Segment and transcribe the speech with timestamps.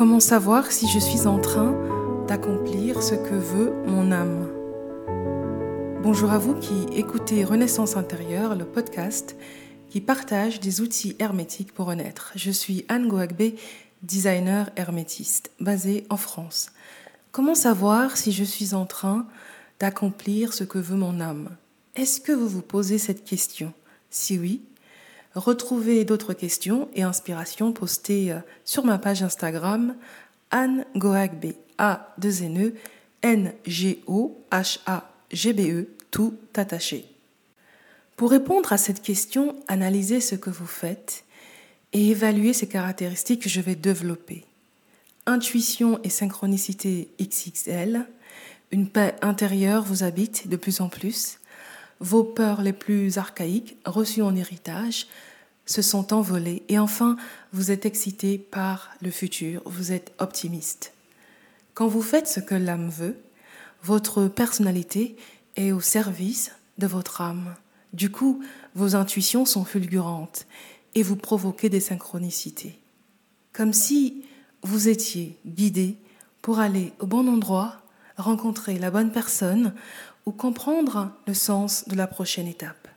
[0.00, 1.76] Comment savoir si je suis en train
[2.26, 4.48] d'accomplir ce que veut mon âme
[6.02, 9.36] Bonjour à vous qui écoutez Renaissance intérieure, le podcast
[9.90, 12.32] qui partage des outils hermétiques pour renaître.
[12.34, 13.52] Je suis Anne Goagbe,
[14.00, 16.70] designer hermétiste, basée en France.
[17.30, 19.26] Comment savoir si je suis en train
[19.80, 21.50] d'accomplir ce que veut mon âme?
[21.94, 23.74] Est-ce que vous vous posez cette question?
[24.08, 24.62] Si oui,
[25.34, 29.94] retrouvez d'autres questions et inspirations postées euh, sur ma page Instagram
[30.50, 32.74] Anne Goagbe, A 2 N E
[33.22, 37.06] N G O H A G B E tout attaché.
[38.16, 41.24] Pour répondre à cette question, analysez ce que vous faites
[41.92, 44.44] et évaluez ces caractéristiques que je vais développer.
[45.26, 48.06] Intuition et synchronicité XXL,
[48.72, 51.39] une paix intérieure vous habite de plus en plus,
[52.00, 55.06] vos peurs les plus archaïques, reçues en héritage,
[55.66, 57.16] se sont envolées et enfin
[57.52, 60.92] vous êtes excité par le futur, vous êtes optimiste.
[61.74, 63.16] Quand vous faites ce que l'âme veut,
[63.82, 65.16] votre personnalité
[65.56, 67.54] est au service de votre âme.
[67.92, 68.42] Du coup,
[68.74, 70.46] vos intuitions sont fulgurantes
[70.94, 72.78] et vous provoquez des synchronicités.
[73.52, 74.24] Comme si
[74.62, 75.96] vous étiez guidé
[76.42, 77.80] pour aller au bon endroit,
[78.16, 79.72] rencontrer la bonne personne
[80.26, 82.88] ou comprendre le sens de la prochaine étape.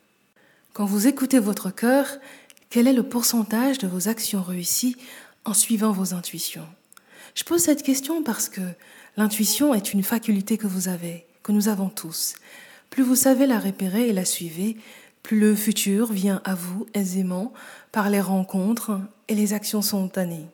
[0.74, 2.08] Quand vous écoutez votre cœur,
[2.70, 4.98] quel est le pourcentage de vos actions réussies
[5.46, 6.68] en suivant vos intuitions?
[7.36, 8.62] Je pose cette question parce que
[9.18, 12.36] l'intuition est une faculté que vous avez, que nous avons tous.
[12.90, 14.76] Plus vous savez la repérer et la suivre,
[15.24, 17.54] plus le futur vient à vous aisément
[17.92, 20.48] par les rencontres et les actions spontanées.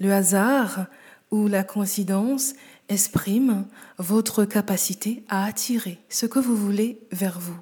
[0.00, 0.86] Le hasard
[1.30, 2.54] ou la coïncidence
[2.90, 3.66] exprime
[3.98, 7.58] votre capacité à attirer ce que vous voulez vers vous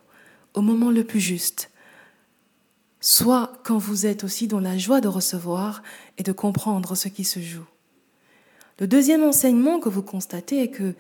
[0.55, 1.71] au moment le plus juste,
[3.01, 5.83] soit quand vous êtes aussi dans la joie de recevoir
[6.17, 7.67] et de comprendre ce qui se joue.
[8.81, 10.94] Le deuxième enseignement que vous constatez est que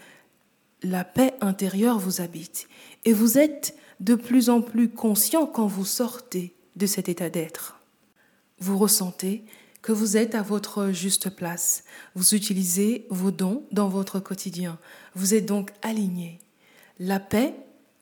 [0.82, 2.68] la paix intérieure vous habite
[3.04, 7.80] et vous êtes de plus en plus conscient quand vous sortez de cet état d'être.
[8.60, 9.44] Vous ressentez
[9.82, 11.84] que vous êtes à votre juste place.
[12.14, 14.78] Vous utilisez vos dons dans votre quotidien.
[15.14, 16.38] Vous êtes donc aligné.
[16.98, 17.54] La paix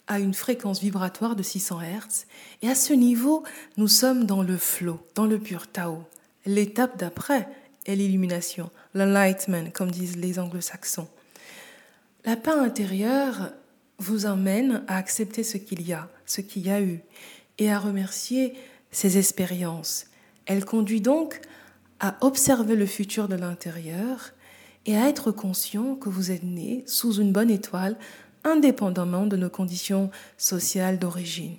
[0.06, 2.26] a une fréquence vibratoire de 600 Hz
[2.62, 3.42] et à ce niveau,
[3.76, 6.04] nous sommes dans le flow, dans le pur Tao.
[6.46, 7.48] L'étape d'après
[7.86, 11.08] est l'illumination, l'enlightenment, comme disent les anglo-saxons.
[12.24, 13.50] La paix intérieure
[13.98, 17.00] vous emmène à accepter ce qu'il y a, ce qu'il y a eu,
[17.58, 18.54] et à remercier
[18.90, 20.06] ces expériences.
[20.46, 21.40] Elle conduit donc
[22.00, 24.32] à observer le futur de l'intérieur
[24.86, 27.96] et à être conscient que vous êtes né sous une bonne étoile,
[28.44, 31.56] indépendamment de nos conditions sociales d'origine.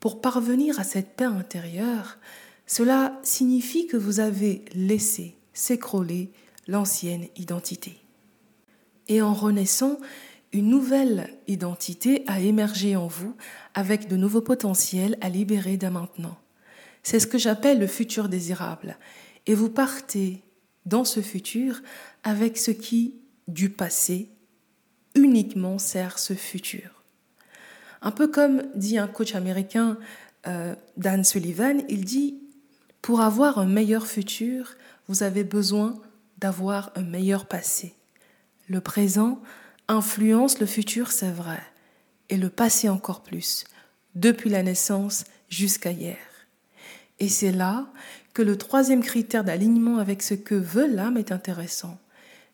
[0.00, 2.18] Pour parvenir à cette paix intérieure,
[2.66, 6.30] cela signifie que vous avez laissé s'écrouler
[6.68, 7.96] l'ancienne identité.
[9.08, 9.98] Et en renaissant,
[10.52, 13.36] une nouvelle identité a émergé en vous
[13.74, 16.38] avec de nouveaux potentiels à libérer dès maintenant.
[17.02, 18.98] C'est ce que j'appelle le futur désirable.
[19.50, 20.44] Et vous partez
[20.86, 21.82] dans ce futur
[22.22, 23.16] avec ce qui,
[23.48, 24.30] du passé,
[25.16, 27.02] uniquement sert ce futur.
[28.00, 29.98] Un peu comme dit un coach américain,
[30.46, 32.38] euh, Dan Sullivan, il dit,
[33.02, 34.76] pour avoir un meilleur futur,
[35.08, 36.00] vous avez besoin
[36.38, 37.96] d'avoir un meilleur passé.
[38.68, 39.42] Le présent
[39.88, 41.60] influence le futur, c'est vrai,
[42.28, 43.64] et le passé encore plus,
[44.14, 46.18] depuis la naissance jusqu'à hier.
[47.18, 47.88] Et c'est là
[48.34, 51.98] que le troisième critère d'alignement avec ce que veut l'âme est intéressant.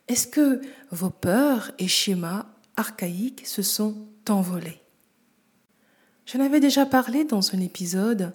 [0.09, 0.61] Est-ce que
[0.91, 4.81] vos peurs et schémas archaïques se sont envolés?
[6.27, 8.33] J'en avais déjà parlé dans un épisode,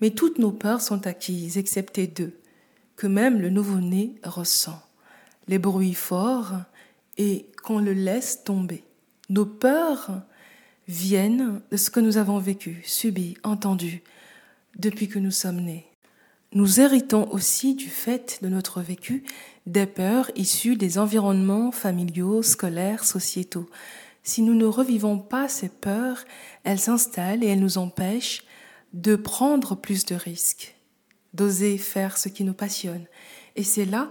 [0.00, 2.38] mais toutes nos peurs sont acquises, excepté deux,
[2.96, 4.80] que même le nouveau-né ressent.
[5.48, 6.54] Les bruits forts
[7.18, 8.84] et qu'on le laisse tomber.
[9.28, 10.22] Nos peurs
[10.88, 14.02] viennent de ce que nous avons vécu, subi, entendu
[14.78, 15.86] depuis que nous sommes nés.
[16.56, 19.24] Nous héritons aussi du fait de notre vécu
[19.66, 23.68] des peurs issues des environnements familiaux, scolaires, sociétaux.
[24.22, 26.24] Si nous ne revivons pas ces peurs,
[26.64, 28.42] elles s'installent et elles nous empêchent
[28.94, 30.76] de prendre plus de risques,
[31.34, 33.04] d'oser faire ce qui nous passionne.
[33.54, 34.10] Et c'est là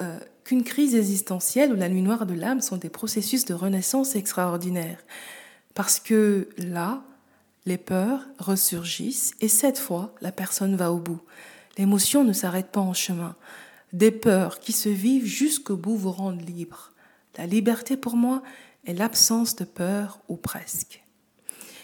[0.00, 4.16] euh, qu'une crise existentielle ou la nuit noire de l'âme sont des processus de renaissance
[4.16, 5.04] extraordinaires.
[5.74, 7.04] Parce que là,
[7.66, 11.20] les peurs ressurgissent et cette fois, la personne va au bout.
[11.78, 13.36] L'émotion ne s'arrête pas en chemin.
[13.92, 16.92] Des peurs qui se vivent jusqu'au bout vous rendent libre.
[17.36, 18.42] La liberté pour moi
[18.86, 21.04] est l'absence de peur ou presque.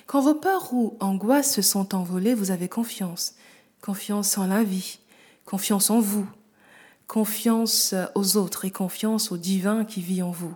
[0.06, 3.34] Quand vos peurs ou angoisses se sont envolées, vous avez confiance.
[3.80, 4.98] Confiance en la vie,
[5.44, 6.26] confiance en vous,
[7.06, 10.54] confiance aux autres et confiance au divin qui vit en vous.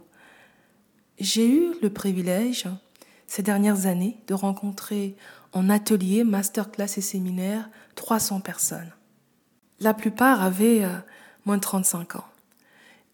[1.19, 2.69] J'ai eu le privilège
[3.27, 5.17] ces dernières années de rencontrer
[5.53, 8.93] en atelier, masterclass et séminaire 300 personnes.
[9.81, 10.97] La plupart avaient euh,
[11.45, 12.25] moins de 35 ans.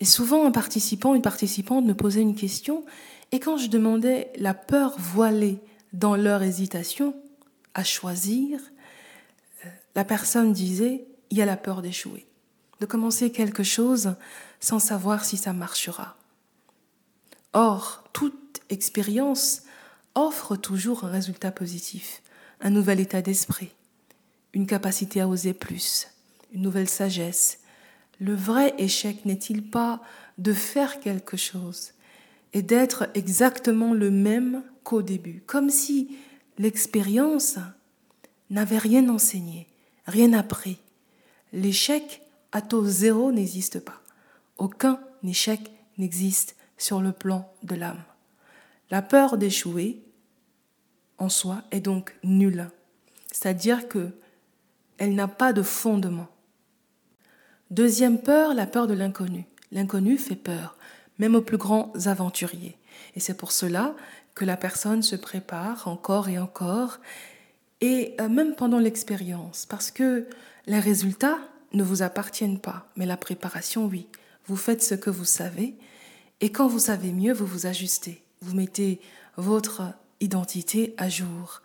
[0.00, 2.84] Et souvent, un participant, une participante me posait une question,
[3.30, 5.60] et quand je demandais la peur voilée
[5.92, 7.14] dans leur hésitation
[7.74, 8.60] à choisir,
[9.64, 12.26] euh, la personne disait, il y a la peur d'échouer,
[12.80, 14.14] de commencer quelque chose
[14.60, 16.16] sans savoir si ça marchera.
[17.52, 19.62] Or, toute expérience
[20.14, 22.22] offre toujours un résultat positif,
[22.60, 23.70] un nouvel état d'esprit,
[24.52, 26.08] une capacité à oser plus,
[26.52, 27.60] une nouvelle sagesse.
[28.20, 30.00] Le vrai échec n'est-il pas
[30.38, 31.92] de faire quelque chose
[32.52, 36.16] et d'être exactement le même qu'au début, comme si
[36.58, 37.58] l'expérience
[38.50, 39.66] n'avait rien enseigné,
[40.06, 40.78] rien appris?
[41.52, 42.22] L'échec
[42.52, 44.00] à taux zéro n'existe pas.
[44.58, 45.60] Aucun échec
[45.98, 48.02] n'existe sur le plan de l'âme.
[48.90, 50.02] La peur d'échouer
[51.18, 52.70] en soi est donc nulle,
[53.30, 54.10] c'est-à-dire que
[54.98, 56.28] elle n'a pas de fondement.
[57.72, 59.46] Deuxième peur, la peur de l'inconnu.
[59.70, 60.76] L'inconnu fait peur,
[61.18, 62.76] même aux plus grands aventuriers.
[63.16, 63.96] Et c'est pour cela
[64.34, 66.98] que la personne se prépare encore et encore,
[67.80, 70.26] et euh, même pendant l'expérience, parce que
[70.66, 71.38] les résultats
[71.72, 74.06] ne vous appartiennent pas, mais la préparation, oui.
[74.44, 75.74] Vous faites ce que vous savez,
[76.42, 78.22] et quand vous savez mieux, vous vous ajustez.
[78.42, 79.00] Vous mettez
[79.38, 81.62] votre identité à jour.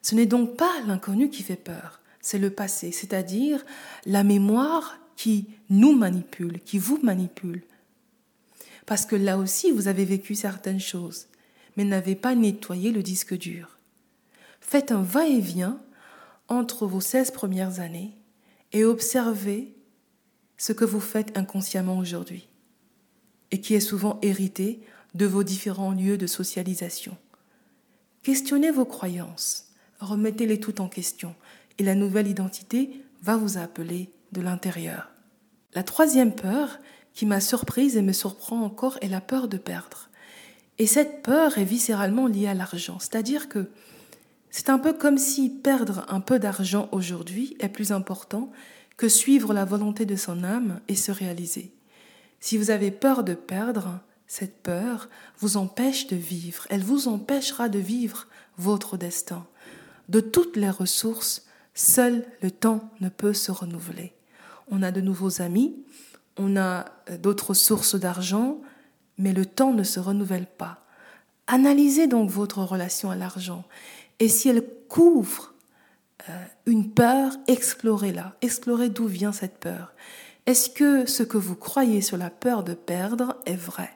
[0.00, 3.62] Ce n'est donc pas l'inconnu qui fait peur, c'est le passé, c'est-à-dire
[4.06, 7.62] la mémoire qui nous manipule, qui vous manipule.
[8.86, 11.26] Parce que là aussi, vous avez vécu certaines choses,
[11.76, 13.76] mais n'avez pas nettoyé le disque dur.
[14.62, 15.78] Faites un va-et-vient
[16.48, 18.16] entre vos 16 premières années
[18.72, 19.74] et observez
[20.56, 22.48] ce que vous faites inconsciemment aujourd'hui
[23.50, 24.80] et qui est souvent hérité
[25.12, 27.14] de vos différents lieux de socialisation.
[28.22, 29.66] Questionnez vos croyances,
[29.98, 31.34] remettez-les toutes en question,
[31.76, 35.10] et la nouvelle identité va vous appeler de l'intérieur.
[35.74, 36.78] La troisième peur
[37.14, 40.08] qui m'a surprise et me surprend encore est la peur de perdre.
[40.78, 43.70] Et cette peur est viscéralement liée à l'argent, c'est-à-dire que
[44.50, 48.50] c'est un peu comme si perdre un peu d'argent aujourd'hui est plus important
[48.96, 51.72] que suivre la volonté de son âme et se réaliser.
[52.40, 57.68] Si vous avez peur de perdre, cette peur vous empêche de vivre, elle vous empêchera
[57.68, 58.26] de vivre
[58.58, 59.46] votre destin.
[60.08, 64.12] De toutes les ressources, seul le temps ne peut se renouveler.
[64.70, 65.76] On a de nouveaux amis,
[66.36, 66.86] on a
[67.18, 68.60] d'autres sources d'argent,
[69.18, 70.86] mais le temps ne se renouvelle pas.
[71.46, 73.64] Analysez donc votre relation à l'argent.
[74.20, 75.54] Et si elle couvre
[76.28, 79.92] euh, une peur, explorez-la, explorez d'où vient cette peur.
[80.46, 83.90] Est-ce que ce que vous croyez sur la peur de perdre est vrai?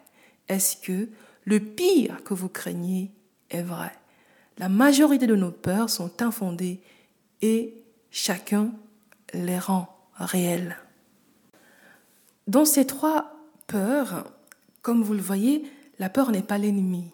[0.48, 1.08] Est-ce que
[1.44, 3.12] le pire que vous craignez
[3.50, 3.92] est vrai?
[4.58, 6.80] La majorité de nos peurs sont infondées
[7.42, 7.74] et
[8.10, 8.72] chacun
[9.32, 10.76] les rend réelles.
[12.46, 13.34] Dans ces trois
[13.66, 14.30] peurs,
[14.82, 15.64] comme vous le voyez,
[15.98, 17.04] la peur n'est pas l'ennemi.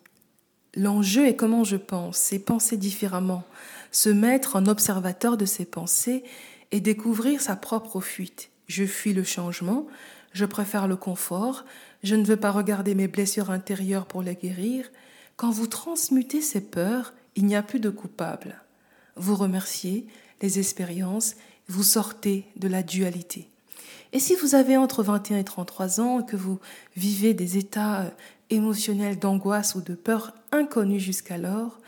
[0.74, 3.44] L'enjeu est comment je pense, c'est penser différemment,
[3.90, 6.24] se mettre en observateur de ses pensées
[6.70, 8.50] et découvrir sa propre fuite.
[8.68, 9.86] Je fuis le changement,
[10.32, 11.64] je préfère le confort,
[12.04, 14.90] je ne veux pas regarder mes blessures intérieures pour les guérir.
[15.36, 18.62] Quand vous transmutez ces peurs, il n'y a plus de coupable.
[19.16, 20.06] Vous remerciez
[20.40, 21.34] les expériences,
[21.70, 23.48] vous sortez de la dualité.
[24.12, 26.60] Et si vous avez entre 21 et 33 ans, que vous
[26.96, 28.10] vivez des états euh,
[28.50, 31.78] émotionnels d'angoisse ou de peur inconnus jusqu'alors,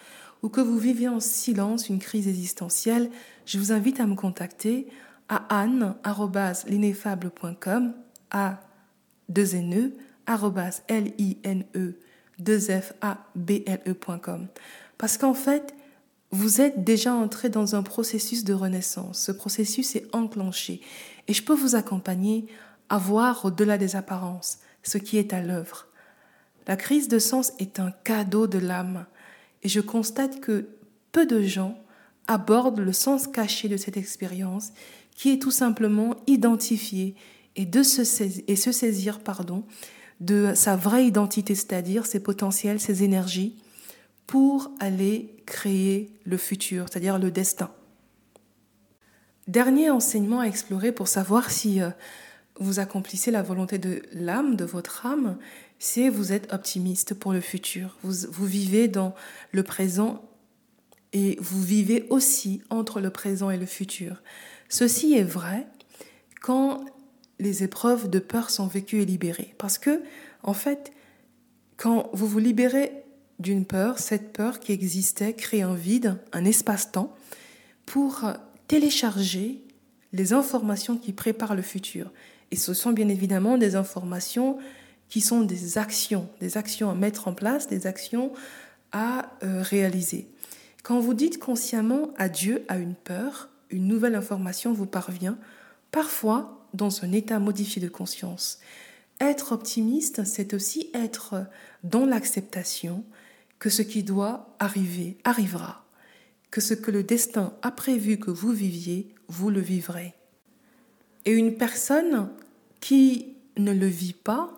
[0.43, 3.11] ou que vous vivez en silence une crise existentielle,
[3.45, 4.87] je vous invite à me contacter
[5.29, 7.93] à anne.l'ineffable.com,
[8.31, 8.61] à
[9.29, 9.91] 2 ne
[10.89, 11.99] l i n e
[12.39, 14.47] 2 f a b l e.com
[14.99, 15.75] parce qu'en fait
[16.33, 19.21] vous êtes déjà entré dans un processus de renaissance.
[19.21, 20.81] Ce processus est enclenché
[21.29, 22.47] et je peux vous accompagner
[22.89, 25.87] à voir au-delà des apparences ce qui est à l'œuvre.
[26.67, 29.05] La crise de sens est un cadeau de l'âme
[29.62, 30.69] et je constate que
[31.12, 31.79] peu de gens
[32.29, 34.73] abordent le sens caché de cette expérience
[35.15, 37.15] qui est tout simplement identifié
[37.57, 39.65] et, de se saisir, se saisir pardon,
[40.21, 43.57] de sa vraie identité, c'est-à-dire ses potentiels, ses énergies,
[44.26, 47.71] pour aller créer le futur, c'est-à-dire le destin.
[49.49, 51.91] Dernier enseignement à explorer pour savoir si euh,
[52.61, 55.37] vous accomplissez la volonté de l'âme, de votre âme,
[55.79, 57.97] c'est vous êtes optimiste pour le futur.
[58.02, 59.14] Vous, vous vivez dans
[59.50, 60.23] le présent
[61.12, 64.23] et vous vivez aussi entre le présent et le futur.
[64.69, 65.67] Ceci est vrai
[66.41, 66.85] quand
[67.38, 69.55] les épreuves de peur sont vécues et libérées.
[69.59, 70.02] Parce que,
[70.43, 70.93] en fait,
[71.76, 73.01] quand vous vous libérez
[73.43, 77.15] d'une peur, cette peur qui existait crée un vide, un espace-temps,
[77.85, 78.25] pour
[78.69, 79.61] télécharger
[80.13, 82.11] les informations qui préparent le futur.
[82.51, 84.59] Et ce sont bien évidemment des informations
[85.09, 88.33] qui sont des actions, des actions à mettre en place, des actions
[88.93, 90.29] à euh, réaliser.
[90.83, 95.39] Quand vous dites consciemment adieu à une peur, une nouvelle information vous parvient,
[95.91, 98.59] parfois dans un état modifié de conscience.
[99.21, 101.47] Être optimiste, c'est aussi être
[101.85, 103.05] dans l'acceptation
[103.62, 105.85] que ce qui doit arriver arrivera,
[106.50, 110.14] que ce que le destin a prévu que vous viviez, vous le vivrez.
[111.26, 112.28] Et une personne
[112.81, 114.50] qui ne le vit pas,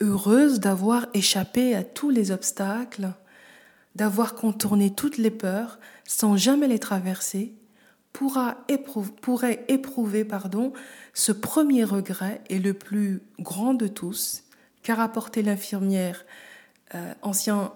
[0.00, 3.08] heureuse d'avoir échappé à tous les obstacles,
[3.96, 7.52] d'avoir contourné toutes les peurs sans jamais les traverser,
[8.12, 10.72] pourra éprouver, pourrait éprouver pardon,
[11.14, 14.44] ce premier regret et le plus grand de tous,
[14.84, 16.24] qu'a rapporté l'infirmière
[16.94, 17.72] euh, ancien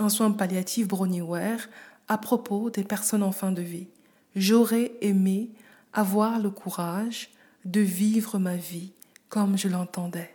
[0.00, 1.68] en soins palliatifs Ware
[2.08, 3.88] à propos des personnes en fin de vie.
[4.34, 5.50] J'aurais aimé
[5.92, 7.30] avoir le courage
[7.64, 8.92] de vivre ma vie
[9.28, 10.34] comme je l'entendais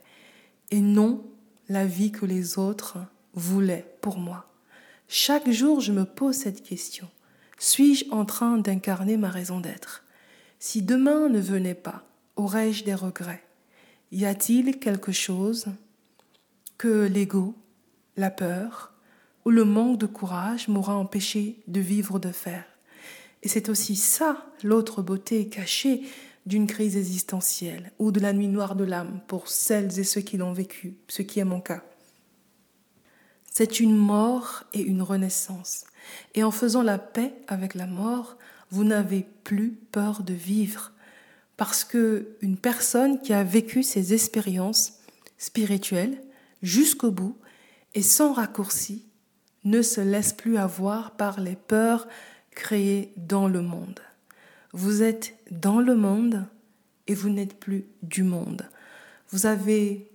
[0.72, 1.24] et non
[1.70, 2.98] la vie que les autres
[3.34, 4.50] voulaient pour moi.
[5.08, 7.10] Chaque jour, je me pose cette question.
[7.60, 10.04] Suis-je en train d'incarner ma raison d'être?
[10.60, 12.04] Si demain ne venait pas,
[12.36, 13.44] aurais-je des regrets?
[14.12, 15.68] Y a-t-il quelque chose
[16.78, 17.56] que l'ego,
[18.18, 18.95] la peur
[19.46, 22.66] ou le manque de courage m'aura empêché de vivre de faire
[23.44, 26.02] Et c'est aussi ça l'autre beauté cachée
[26.46, 30.38] d'une crise existentielle ou de la nuit noire de l'âme pour celles et ceux qui
[30.38, 31.84] l'ont vécu, ce qui est mon cas.
[33.52, 35.86] C'est une mort et une renaissance.
[36.34, 38.38] Et en faisant la paix avec la mort,
[38.70, 40.92] vous n'avez plus peur de vivre.
[41.56, 45.00] Parce que une personne qui a vécu ces expériences
[45.38, 46.22] spirituelles
[46.62, 47.38] jusqu'au bout
[47.94, 49.06] et sans raccourci
[49.66, 52.08] ne se laisse plus avoir par les peurs
[52.52, 54.00] créées dans le monde.
[54.72, 56.46] Vous êtes dans le monde
[57.08, 58.70] et vous n'êtes plus du monde.
[59.30, 60.10] Vous avez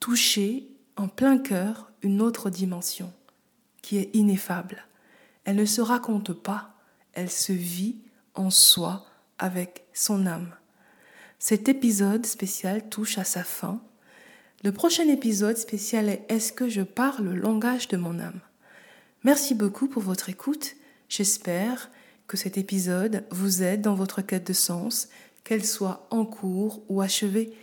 [0.00, 3.12] touché en plein cœur une autre dimension
[3.82, 4.86] qui est ineffable.
[5.44, 6.74] Elle ne se raconte pas,
[7.12, 7.96] elle se vit
[8.34, 9.06] en soi
[9.38, 10.54] avec son âme.
[11.38, 13.80] Cet épisode spécial touche à sa fin.
[14.62, 18.40] Le prochain épisode spécial est Est-ce que je parle le langage de mon âme?
[19.24, 20.76] Merci beaucoup pour votre écoute.
[21.08, 21.90] J'espère
[22.26, 25.08] que cet épisode vous aide dans votre quête de sens,
[25.44, 27.54] qu'elle soit en cours ou achevée.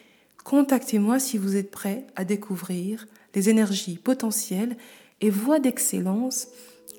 [0.44, 4.76] Contactez-moi si vous êtes prêt à découvrir les énergies potentielles
[5.22, 6.48] et voies d'excellence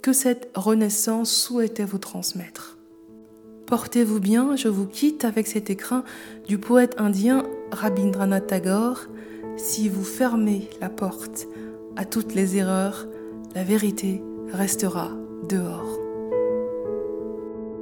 [0.01, 2.79] que cette renaissance souhaitait vous transmettre.
[3.67, 6.05] Portez-vous bien, je vous quitte avec cet écrin
[6.47, 9.07] du poète indien Rabindranath Tagore.
[9.57, 11.49] Si vous fermez la porte
[11.97, 13.09] à toutes les erreurs,
[13.55, 15.09] la vérité restera
[15.49, 16.02] dehors.